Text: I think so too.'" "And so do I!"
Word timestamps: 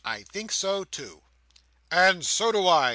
I 0.03 0.23
think 0.23 0.51
so 0.51 0.83
too.'" 0.83 1.21
"And 1.91 2.25
so 2.25 2.51
do 2.51 2.67
I!" 2.67 2.89